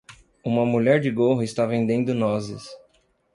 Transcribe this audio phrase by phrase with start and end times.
[0.43, 2.67] Uma mulher de gorro está vendendo nozes.